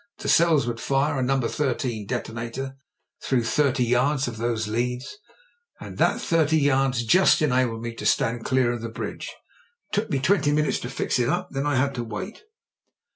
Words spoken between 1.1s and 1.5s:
a No.